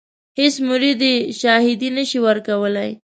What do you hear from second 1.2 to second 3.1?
شاهدي نه شي ورکولای.